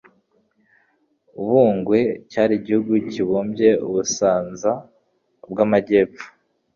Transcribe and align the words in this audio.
U 1.41 1.43
Bungwe 1.49 1.99
cyari 2.31 2.53
igihugu 2.59 2.91
kibumbye 3.11 3.69
u 3.85 3.87
Busanza 3.93 4.71
bw'Amajyepfo 5.51 6.25